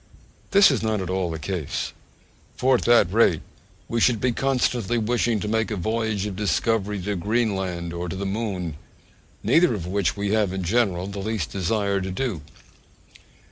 [0.49, 1.93] This is not at all the case;
[2.57, 3.43] for at that rate
[3.87, 8.15] we should be constantly wishing to make a voyage of discovery to Greenland or to
[8.15, 8.77] the Moon,
[9.43, 12.41] neither of which we have, in general, the least desire to do.